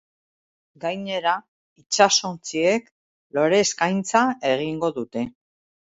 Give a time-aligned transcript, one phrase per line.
[0.85, 1.33] Gainera,
[1.85, 2.91] itsasontziek
[3.39, 4.27] lore eskaintza
[4.59, 5.31] egingo dute.